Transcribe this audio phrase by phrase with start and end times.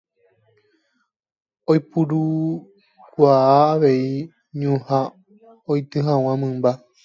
[1.71, 4.03] Oipurukuaa avei
[4.61, 4.99] ñuhã
[5.71, 6.71] oity hag̃ua mymba.